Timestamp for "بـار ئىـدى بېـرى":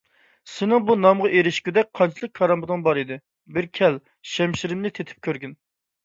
2.87-3.69